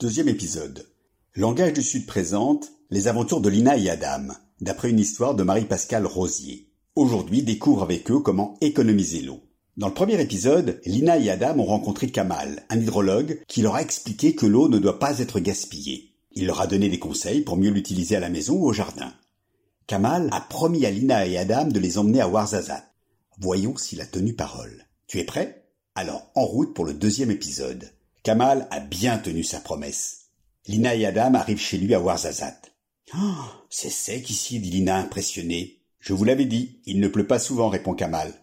Deuxième 0.00 0.28
épisode. 0.28 0.86
Langage 1.34 1.74
du 1.74 1.82
Sud 1.82 2.06
présente 2.06 2.70
les 2.88 3.06
aventures 3.06 3.42
de 3.42 3.50
Lina 3.50 3.76
et 3.76 3.90
Adam, 3.90 4.28
d'après 4.62 4.88
une 4.88 4.98
histoire 4.98 5.34
de 5.34 5.42
Marie-Pascale 5.42 6.06
Rosier. 6.06 6.70
Aujourd'hui, 6.96 7.42
découvre 7.42 7.82
avec 7.82 8.10
eux 8.10 8.20
comment 8.20 8.56
économiser 8.62 9.20
l'eau. 9.20 9.40
Dans 9.76 9.88
le 9.88 9.92
premier 9.92 10.18
épisode, 10.18 10.80
Lina 10.86 11.18
et 11.18 11.28
Adam 11.28 11.58
ont 11.58 11.66
rencontré 11.66 12.08
Kamal, 12.08 12.64
un 12.70 12.80
hydrologue, 12.80 13.42
qui 13.46 13.60
leur 13.60 13.74
a 13.74 13.82
expliqué 13.82 14.34
que 14.34 14.46
l'eau 14.46 14.70
ne 14.70 14.78
doit 14.78 14.98
pas 14.98 15.18
être 15.18 15.38
gaspillée. 15.38 16.14
Il 16.32 16.46
leur 16.46 16.62
a 16.62 16.66
donné 16.66 16.88
des 16.88 16.98
conseils 16.98 17.42
pour 17.42 17.58
mieux 17.58 17.70
l'utiliser 17.70 18.16
à 18.16 18.20
la 18.20 18.30
maison 18.30 18.54
ou 18.54 18.68
au 18.68 18.72
jardin. 18.72 19.12
Kamal 19.86 20.30
a 20.32 20.40
promis 20.40 20.86
à 20.86 20.90
Lina 20.90 21.26
et 21.26 21.36
Adam 21.36 21.66
de 21.66 21.78
les 21.78 21.98
emmener 21.98 22.22
à 22.22 22.28
Warzazat. 22.28 22.86
Voyons 23.38 23.76
s'il 23.76 24.00
a 24.00 24.06
tenu 24.06 24.32
parole. 24.32 24.86
Tu 25.08 25.18
es 25.18 25.24
prêt? 25.24 25.66
Alors, 25.94 26.30
en 26.34 26.46
route 26.46 26.72
pour 26.72 26.86
le 26.86 26.94
deuxième 26.94 27.30
épisode. 27.30 27.90
Kamal 28.22 28.68
a 28.70 28.80
bien 28.80 29.16
tenu 29.16 29.42
sa 29.42 29.60
promesse. 29.60 30.26
Lina 30.66 30.94
et 30.94 31.06
Adam 31.06 31.32
arrivent 31.34 31.60
chez 31.60 31.78
lui 31.78 31.94
à 31.94 32.00
Warzazat. 32.00 32.60
Oh, 33.14 33.18
c'est 33.70 33.88
sec 33.88 34.28
ici, 34.28 34.60
dit 34.60 34.70
Lina 34.70 34.98
impressionnée. 34.98 35.80
Je 36.00 36.12
vous 36.12 36.24
l'avais 36.24 36.44
dit, 36.44 36.80
il 36.84 37.00
ne 37.00 37.08
pleut 37.08 37.26
pas 37.26 37.38
souvent, 37.38 37.70
répond 37.70 37.94
Kamal. 37.94 38.34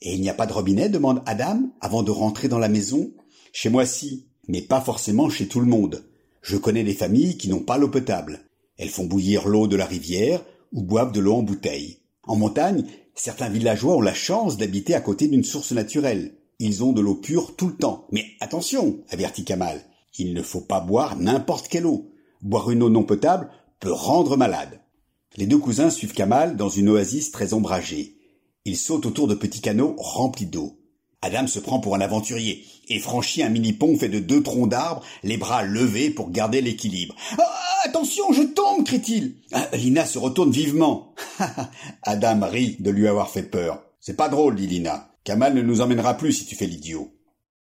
Et 0.00 0.14
il 0.14 0.22
n'y 0.22 0.30
a 0.30 0.34
pas 0.34 0.46
de 0.46 0.52
robinet 0.54 0.88
demande 0.88 1.22
Adam, 1.26 1.60
avant 1.82 2.02
de 2.02 2.10
rentrer 2.10 2.48
dans 2.48 2.58
la 2.58 2.70
maison? 2.70 3.12
Chez 3.52 3.68
moi 3.68 3.84
si, 3.84 4.28
mais 4.46 4.62
pas 4.62 4.80
forcément 4.80 5.28
chez 5.28 5.46
tout 5.46 5.60
le 5.60 5.66
monde. 5.66 6.04
Je 6.40 6.56
connais 6.56 6.84
des 6.84 6.94
familles 6.94 7.36
qui 7.36 7.50
n'ont 7.50 7.60
pas 7.60 7.76
l'eau 7.76 7.88
potable. 7.88 8.40
Elles 8.78 8.88
font 8.88 9.04
bouillir 9.04 9.46
l'eau 9.46 9.66
de 9.66 9.76
la 9.76 9.86
rivière 9.86 10.42
ou 10.72 10.82
boivent 10.82 11.12
de 11.12 11.20
l'eau 11.20 11.34
en 11.34 11.42
bouteille. 11.42 11.98
En 12.22 12.36
montagne, 12.36 12.84
certains 13.14 13.50
villageois 13.50 13.96
ont 13.96 14.00
la 14.00 14.14
chance 14.14 14.56
d'habiter 14.56 14.94
à 14.94 15.02
côté 15.02 15.28
d'une 15.28 15.44
source 15.44 15.72
naturelle. 15.72 16.34
Ils 16.60 16.82
ont 16.82 16.92
de 16.92 17.00
l'eau 17.00 17.14
pure 17.14 17.54
tout 17.54 17.68
le 17.68 17.76
temps. 17.76 18.06
Mais 18.10 18.26
attention, 18.40 18.98
avertit 19.10 19.44
Kamal, 19.44 19.80
il 20.18 20.34
ne 20.34 20.42
faut 20.42 20.60
pas 20.60 20.80
boire 20.80 21.16
n'importe 21.16 21.68
quelle 21.68 21.86
eau. 21.86 22.10
Boire 22.42 22.70
une 22.70 22.82
eau 22.82 22.90
non 22.90 23.04
potable 23.04 23.50
peut 23.78 23.92
rendre 23.92 24.36
malade. 24.36 24.80
Les 25.36 25.46
deux 25.46 25.58
cousins 25.58 25.90
suivent 25.90 26.14
Kamal 26.14 26.56
dans 26.56 26.68
une 26.68 26.88
oasis 26.88 27.30
très 27.30 27.54
ombragée. 27.54 28.16
Ils 28.64 28.76
sautent 28.76 29.06
autour 29.06 29.28
de 29.28 29.36
petits 29.36 29.60
canaux 29.60 29.94
remplis 29.98 30.46
d'eau. 30.46 30.80
Adam 31.22 31.46
se 31.46 31.60
prend 31.60 31.78
pour 31.78 31.94
un 31.94 32.00
aventurier 32.00 32.64
et 32.88 32.98
franchit 32.98 33.42
un 33.42 33.48
mini-pont 33.48 33.96
fait 33.96 34.08
de 34.08 34.18
deux 34.18 34.42
troncs 34.42 34.68
d'arbres, 34.68 35.04
les 35.22 35.36
bras 35.36 35.62
levés 35.62 36.10
pour 36.10 36.30
garder 36.30 36.60
l'équilibre. 36.60 37.14
Ah, 37.38 37.58
attention, 37.84 38.32
je 38.32 38.42
tombe, 38.42 38.84
crie-t-il. 38.84 39.36
Ah, 39.52 39.68
Lina 39.74 40.06
se 40.06 40.18
retourne 40.18 40.50
vivement. 40.50 41.14
Adam 42.02 42.40
rit 42.42 42.76
de 42.80 42.90
lui 42.90 43.06
avoir 43.06 43.30
fait 43.30 43.44
peur. 43.44 43.82
C'est 44.00 44.16
pas 44.16 44.28
drôle, 44.28 44.56
dit 44.56 44.66
Lina. 44.66 45.08
Kamal 45.28 45.52
ne 45.52 45.60
nous 45.60 45.82
emmènera 45.82 46.16
plus 46.16 46.32
si 46.32 46.46
tu 46.46 46.54
fais 46.54 46.66
l'idiot. 46.66 47.12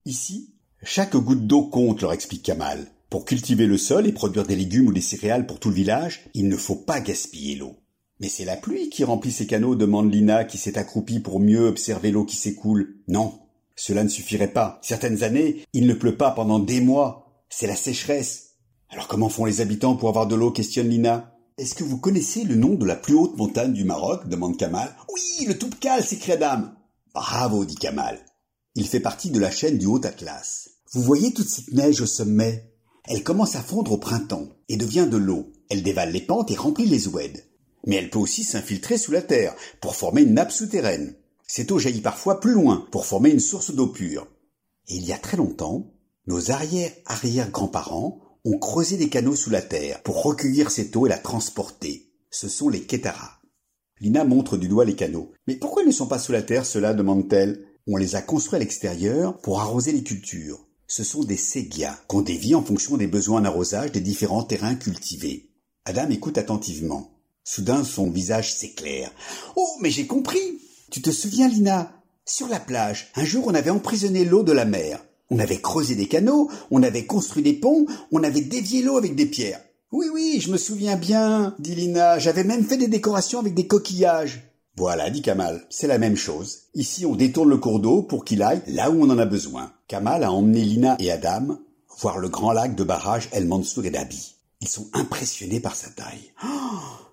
Ici, 0.05 0.55
chaque 0.81 1.15
goutte 1.15 1.45
d'eau 1.45 1.61
compte, 1.61 2.01
leur 2.01 2.11
explique 2.11 2.41
Kamal. 2.41 2.87
Pour 3.11 3.25
cultiver 3.25 3.67
le 3.67 3.77
sol 3.77 4.07
et 4.07 4.11
produire 4.11 4.47
des 4.47 4.55
légumes 4.55 4.87
ou 4.87 4.91
des 4.91 5.01
céréales 5.01 5.45
pour 5.45 5.59
tout 5.59 5.69
le 5.69 5.75
village, 5.75 6.21
il 6.33 6.47
ne 6.47 6.57
faut 6.57 6.75
pas 6.75 6.99
gaspiller 6.99 7.53
l'eau. 7.53 7.75
Mais 8.19 8.27
c'est 8.27 8.43
la 8.43 8.55
pluie 8.57 8.89
qui 8.89 9.03
remplit 9.03 9.31
ces 9.31 9.45
canaux, 9.45 9.75
demande 9.75 10.11
Lina, 10.11 10.45
qui 10.45 10.57
s'est 10.57 10.79
accroupie 10.79 11.19
pour 11.19 11.39
mieux 11.39 11.67
observer 11.67 12.09
l'eau 12.09 12.25
qui 12.25 12.37
s'écoule. 12.37 12.95
Non, 13.07 13.37
cela 13.75 14.03
ne 14.03 14.09
suffirait 14.09 14.51
pas. 14.51 14.79
Certaines 14.81 15.21
années, 15.21 15.63
il 15.73 15.85
ne 15.85 15.93
pleut 15.93 16.17
pas 16.17 16.31
pendant 16.31 16.57
des 16.57 16.81
mois. 16.81 17.45
C'est 17.49 17.67
la 17.67 17.75
sécheresse. 17.75 18.55
Alors 18.89 19.07
comment 19.07 19.29
font 19.29 19.45
les 19.45 19.61
habitants 19.61 19.95
pour 19.95 20.09
avoir 20.09 20.25
de 20.25 20.33
l'eau 20.33 20.49
questionne 20.49 20.89
Lina. 20.89 21.37
Est-ce 21.59 21.75
que 21.75 21.83
vous 21.83 21.99
connaissez 21.99 22.45
le 22.45 22.55
nom 22.55 22.73
de 22.73 22.85
la 22.87 22.95
plus 22.95 23.13
haute 23.13 23.37
montagne 23.37 23.73
du 23.73 23.83
Maroc 23.83 24.27
demande 24.27 24.57
Kamal. 24.57 24.95
Oui, 25.13 25.45
le 25.45 25.55
Toubkal, 25.55 26.03
s'écria 26.03 26.33
Adam. 26.33 26.71
Bravo, 27.13 27.63
dit 27.63 27.75
Kamal. 27.75 28.25
Il 28.73 28.87
fait 28.87 28.99
partie 28.99 29.29
de 29.29 29.39
la 29.39 29.51
chaîne 29.51 29.77
du 29.77 29.85
Haut 29.85 30.03
Atlas. 30.03 30.69
Vous 30.93 31.03
voyez 31.03 31.31
toute 31.31 31.47
cette 31.47 31.71
neige 31.71 32.01
au 32.01 32.07
sommet? 32.07 32.73
Elle 33.05 33.23
commence 33.23 33.55
à 33.55 33.61
fondre 33.61 33.91
au 33.91 33.97
printemps 33.99 34.49
et 34.67 34.77
devient 34.77 35.07
de 35.09 35.17
l'eau. 35.17 35.53
Elle 35.69 35.83
dévale 35.83 36.11
les 36.11 36.21
pentes 36.21 36.49
et 36.49 36.55
remplit 36.55 36.87
les 36.87 37.07
oueds. 37.07 37.43
Mais 37.85 37.97
elle 37.97 38.09
peut 38.09 38.17
aussi 38.17 38.43
s'infiltrer 38.43 38.97
sous 38.97 39.11
la 39.11 39.21
terre 39.21 39.55
pour 39.79 39.95
former 39.95 40.23
une 40.23 40.33
nappe 40.33 40.51
souterraine. 40.51 41.15
Cette 41.45 41.71
eau 41.71 41.77
jaillit 41.77 42.01
parfois 42.01 42.39
plus 42.39 42.53
loin 42.53 42.87
pour 42.91 43.05
former 43.05 43.29
une 43.29 43.39
source 43.39 43.75
d'eau 43.75 43.87
pure. 43.87 44.27
Et 44.87 44.95
il 44.95 45.05
y 45.05 45.13
a 45.13 45.19
très 45.19 45.37
longtemps, 45.37 45.93
nos 46.25 46.49
arrière-arrière-grands-parents 46.49 48.21
ont 48.43 48.57
creusé 48.57 48.97
des 48.97 49.09
canaux 49.09 49.35
sous 49.35 49.51
la 49.51 49.61
terre 49.61 50.01
pour 50.01 50.23
recueillir 50.23 50.71
cette 50.71 50.95
eau 50.95 51.05
et 51.05 51.09
la 51.09 51.19
transporter. 51.19 52.11
Ce 52.31 52.49
sont 52.49 52.69
les 52.69 52.81
Kétaras. 52.81 53.42
Lina 54.03 54.25
montre 54.25 54.57
du 54.57 54.67
doigt 54.67 54.83
les 54.83 54.97
canaux. 54.97 55.31
Mais 55.47 55.55
pourquoi 55.55 55.81
ils 55.81 55.87
ne 55.87 55.93
sont 55.93 56.07
pas 56.07 56.19
sous 56.19 56.33
la 56.33 56.41
terre, 56.41 56.65
cela 56.65 56.93
demande-t-elle. 56.93 57.63
On 57.87 57.95
les 57.95 58.15
a 58.15 58.21
construits 58.21 58.57
à 58.57 58.59
l'extérieur 58.59 59.37
pour 59.37 59.61
arroser 59.61 59.93
les 59.93 60.03
cultures. 60.03 60.67
Ce 60.87 61.05
sont 61.05 61.23
des 61.23 61.37
ségias 61.37 61.97
qu'on 62.09 62.21
dévie 62.21 62.53
en 62.53 62.61
fonction 62.61 62.97
des 62.97 63.07
besoins 63.07 63.39
en 63.39 63.45
arrosage 63.45 63.93
des 63.93 64.01
différents 64.01 64.43
terrains 64.43 64.75
cultivés. 64.75 65.51
Adam 65.85 66.09
écoute 66.09 66.37
attentivement. 66.37 67.11
Soudain 67.45 67.85
son 67.85 68.09
visage 68.09 68.53
s'éclaire. 68.53 69.09
Oh, 69.55 69.69
mais 69.79 69.89
j'ai 69.89 70.05
compris. 70.05 70.59
Tu 70.91 71.01
te 71.01 71.09
souviens, 71.09 71.47
Lina? 71.47 72.03
Sur 72.25 72.49
la 72.49 72.59
plage, 72.59 73.09
un 73.15 73.23
jour 73.23 73.45
on 73.47 73.53
avait 73.53 73.69
emprisonné 73.69 74.25
l'eau 74.25 74.43
de 74.43 74.51
la 74.51 74.65
mer. 74.65 75.01
On 75.29 75.39
avait 75.39 75.61
creusé 75.61 75.95
des 75.95 76.09
canaux, 76.09 76.51
on 76.71 76.83
avait 76.83 77.05
construit 77.05 77.41
des 77.41 77.53
ponts, 77.53 77.85
on 78.11 78.21
avait 78.21 78.41
dévié 78.41 78.81
l'eau 78.81 78.97
avec 78.97 79.15
des 79.15 79.27
pierres. 79.27 79.61
Oui, 79.93 80.07
oui, 80.11 80.39
je 80.41 80.51
me 80.51 80.57
souviens 80.57 80.95
bien, 80.95 81.53
dit 81.59 81.75
Lina. 81.75 82.17
J'avais 82.17 82.43
même 82.43 82.65
fait 82.65 82.77
des 82.77 82.87
décorations 82.87 83.37
avec 83.37 83.53
des 83.53 83.67
coquillages. 83.67 84.41
Voilà, 84.75 85.11
dit 85.11 85.21
Kamal, 85.21 85.67
c'est 85.69 85.85
la 85.85 85.99
même 85.99 86.15
chose. 86.15 86.61
Ici, 86.73 87.05
on 87.05 87.13
détourne 87.15 87.49
le 87.49 87.57
cours 87.57 87.79
d'eau 87.79 88.01
pour 88.01 88.25
qu'il 88.25 88.41
aille 88.41 88.63
là 88.65 88.89
où 88.89 89.03
on 89.03 89.11
en 89.11 89.19
a 89.19 89.27
besoin. 89.27 89.71
Kamal 89.87 90.23
a 90.23 90.31
emmené 90.31 90.63
Lina 90.63 90.95
et 90.97 91.11
Adam 91.11 91.59
voir 91.99 92.17
le 92.17 92.27
grand 92.27 92.53
lac 92.53 92.73
de 92.73 92.83
barrage 92.83 93.29
El 93.33 93.45
Mansour 93.45 93.85
et 93.85 93.91
Dabi. 93.91 94.33
Ils 94.61 94.67
sont 94.67 94.87
impressionnés 94.93 95.59
par 95.59 95.75
sa 95.75 95.91
taille. 95.91 96.33
Oh, 96.43 96.47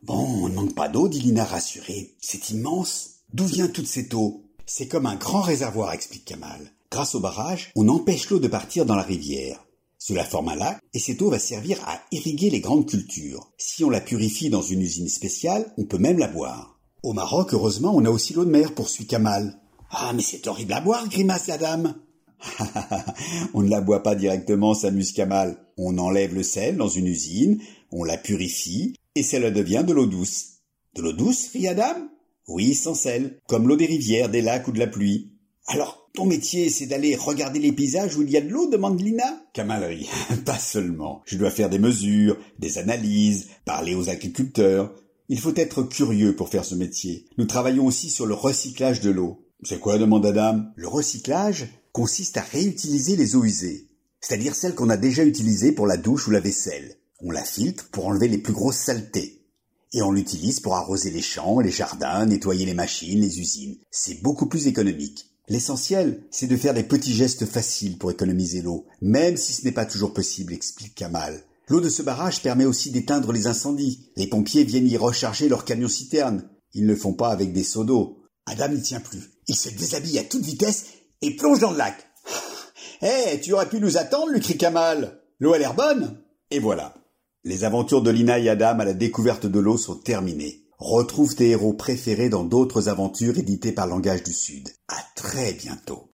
bon, 0.02 0.44
on 0.44 0.48
ne 0.48 0.54
manque 0.54 0.74
pas 0.74 0.88
d'eau, 0.88 1.06
dit 1.06 1.20
Lina 1.20 1.44
rassurée. 1.44 2.14
C'est 2.22 2.48
immense. 2.48 3.10
D'où 3.34 3.44
vient 3.44 3.68
toute 3.68 3.88
cette 3.88 4.14
eau? 4.14 4.42
C'est 4.64 4.88
comme 4.88 5.04
un 5.04 5.16
grand 5.16 5.42
réservoir, 5.42 5.92
explique 5.92 6.24
Kamal. 6.24 6.72
Grâce 6.90 7.14
au 7.14 7.20
barrage, 7.20 7.72
on 7.76 7.90
empêche 7.90 8.30
l'eau 8.30 8.38
de 8.38 8.48
partir 8.48 8.86
dans 8.86 8.96
la 8.96 9.02
rivière. 9.02 9.62
Cela 10.02 10.24
forme 10.24 10.48
un 10.48 10.56
lac 10.56 10.80
et 10.94 10.98
cette 10.98 11.20
eau 11.20 11.28
va 11.28 11.38
servir 11.38 11.78
à 11.86 12.00
irriguer 12.10 12.48
les 12.48 12.60
grandes 12.60 12.88
cultures. 12.88 13.52
Si 13.58 13.84
on 13.84 13.90
la 13.90 14.00
purifie 14.00 14.48
dans 14.48 14.62
une 14.62 14.80
usine 14.80 15.10
spéciale, 15.10 15.70
on 15.76 15.84
peut 15.84 15.98
même 15.98 16.18
la 16.18 16.26
boire. 16.26 16.80
Au 17.02 17.12
Maroc, 17.12 17.52
heureusement, 17.52 17.92
on 17.94 18.06
a 18.06 18.10
aussi 18.10 18.32
l'eau 18.32 18.46
de 18.46 18.50
mer, 18.50 18.74
poursuit 18.74 19.06
Kamal. 19.06 19.60
Ah, 19.90 20.12
mais 20.14 20.22
c'est 20.22 20.46
horrible 20.46 20.72
à 20.72 20.80
boire, 20.80 21.06
grimace 21.06 21.48
la 21.48 21.58
dame. 21.58 21.96
on 23.54 23.60
ne 23.62 23.68
la 23.68 23.82
boit 23.82 24.02
pas 24.02 24.14
directement, 24.14 24.72
s'amuse 24.72 25.12
Kamal. 25.12 25.58
On 25.76 25.98
enlève 25.98 26.34
le 26.34 26.44
sel 26.44 26.78
dans 26.78 26.88
une 26.88 27.06
usine, 27.06 27.60
on 27.92 28.02
la 28.02 28.16
purifie, 28.16 28.94
et 29.14 29.22
cela 29.22 29.50
devient 29.50 29.84
de 29.86 29.92
l'eau 29.92 30.06
douce. 30.06 30.60
De 30.94 31.02
l'eau 31.02 31.12
douce, 31.12 31.46
fit 31.46 31.68
Adam? 31.68 32.08
Oui, 32.48 32.74
sans 32.74 32.94
sel, 32.94 33.38
comme 33.48 33.68
l'eau 33.68 33.76
des 33.76 33.86
rivières, 33.86 34.30
des 34.30 34.40
lacs 34.40 34.66
ou 34.66 34.72
de 34.72 34.78
la 34.78 34.86
pluie. 34.86 35.36
Alors, 35.72 36.08
ton 36.14 36.26
métier, 36.26 36.68
c'est 36.68 36.86
d'aller 36.86 37.14
regarder 37.14 37.60
les 37.60 37.72
paysages 37.72 38.16
où 38.16 38.22
il 38.22 38.30
y 38.30 38.36
a 38.36 38.40
de 38.40 38.48
l'eau, 38.48 38.68
demande 38.68 39.00
Lina. 39.00 39.40
Kamal 39.52 39.84
rit. 39.84 40.08
pas 40.44 40.58
seulement. 40.58 41.22
Je 41.24 41.38
dois 41.38 41.50
faire 41.50 41.70
des 41.70 41.78
mesures, 41.78 42.36
des 42.58 42.78
analyses, 42.78 43.46
parler 43.64 43.94
aux 43.94 44.08
agriculteurs, 44.08 44.92
il 45.32 45.38
faut 45.38 45.54
être 45.54 45.84
curieux 45.84 46.34
pour 46.34 46.48
faire 46.48 46.64
ce 46.64 46.74
métier. 46.74 47.26
Nous 47.38 47.44
travaillons 47.44 47.86
aussi 47.86 48.10
sur 48.10 48.26
le 48.26 48.34
recyclage 48.34 49.00
de 49.00 49.10
l'eau. 49.10 49.46
C'est 49.62 49.78
quoi 49.78 49.96
demande 49.96 50.26
Adam. 50.26 50.64
Le 50.74 50.88
recyclage 50.88 51.68
consiste 51.92 52.36
à 52.36 52.40
réutiliser 52.40 53.14
les 53.14 53.36
eaux 53.36 53.44
usées, 53.44 53.90
c'est-à-dire 54.20 54.56
celles 54.56 54.74
qu'on 54.74 54.90
a 54.90 54.96
déjà 54.96 55.24
utilisées 55.24 55.70
pour 55.70 55.86
la 55.86 55.96
douche 55.96 56.26
ou 56.26 56.32
la 56.32 56.40
vaisselle. 56.40 56.96
On 57.20 57.30
la 57.30 57.44
filtre 57.44 57.90
pour 57.92 58.08
enlever 58.08 58.26
les 58.26 58.38
plus 58.38 58.52
grosses 58.52 58.78
saletés. 58.78 59.46
Et 59.92 60.02
on 60.02 60.10
l'utilise 60.10 60.58
pour 60.58 60.74
arroser 60.74 61.12
les 61.12 61.22
champs, 61.22 61.60
les 61.60 61.70
jardins, 61.70 62.26
nettoyer 62.26 62.66
les 62.66 62.74
machines, 62.74 63.20
les 63.20 63.38
usines. 63.38 63.78
C'est 63.92 64.22
beaucoup 64.22 64.46
plus 64.46 64.66
économique. 64.66 65.29
L'essentiel, 65.50 66.22
c'est 66.30 66.46
de 66.46 66.56
faire 66.56 66.74
des 66.74 66.84
petits 66.84 67.12
gestes 67.12 67.44
faciles 67.44 67.98
pour 67.98 68.12
économiser 68.12 68.62
l'eau, 68.62 68.86
même 69.02 69.36
si 69.36 69.52
ce 69.52 69.64
n'est 69.64 69.72
pas 69.72 69.84
toujours 69.84 70.14
possible, 70.14 70.52
explique 70.52 70.94
Kamal. 70.94 71.42
L'eau 71.66 71.80
de 71.80 71.88
ce 71.88 72.02
barrage 72.02 72.40
permet 72.40 72.66
aussi 72.66 72.92
d'éteindre 72.92 73.32
les 73.32 73.48
incendies. 73.48 74.12
Les 74.14 74.28
pompiers 74.28 74.62
viennent 74.62 74.86
y 74.86 74.96
recharger 74.96 75.48
leurs 75.48 75.64
camions 75.64 75.88
citernes. 75.88 76.48
Ils 76.72 76.84
ne 76.84 76.92
le 76.92 76.96
font 76.96 77.14
pas 77.14 77.30
avec 77.30 77.52
des 77.52 77.64
seaux 77.64 77.82
d'eau. 77.82 78.22
Adam 78.46 78.68
n'y 78.68 78.80
tient 78.80 79.00
plus. 79.00 79.32
Il 79.48 79.56
se 79.56 79.70
déshabille 79.70 80.20
à 80.20 80.24
toute 80.24 80.44
vitesse 80.44 80.84
et 81.20 81.34
plonge 81.34 81.58
dans 81.58 81.72
le 81.72 81.78
lac. 81.78 81.96
Eh, 83.02 83.40
tu 83.40 83.54
aurais 83.54 83.68
pu 83.68 83.80
nous 83.80 83.96
attendre, 83.96 84.30
lui 84.30 84.40
crie 84.40 84.58
Kamal. 84.58 85.20
L'eau 85.40 85.54
a 85.54 85.58
l'air 85.58 85.74
bonne. 85.74 86.18
Et 86.52 86.60
voilà. 86.60 86.94
Les 87.42 87.64
aventures 87.64 88.02
de 88.02 88.10
Lina 88.10 88.38
et 88.38 88.50
Adam 88.50 88.78
à 88.78 88.84
la 88.84 88.92
découverte 88.92 89.46
de 89.46 89.58
l'eau 89.58 89.78
sont 89.78 89.96
terminées. 89.96 90.62
Retrouve 90.80 91.34
tes 91.34 91.50
héros 91.50 91.74
préférés 91.74 92.30
dans 92.30 92.42
d'autres 92.42 92.88
aventures 92.88 93.36
éditées 93.36 93.72
par 93.72 93.86
Langage 93.86 94.22
du 94.22 94.32
Sud. 94.32 94.70
À 94.88 94.96
très 95.14 95.52
bientôt. 95.52 96.08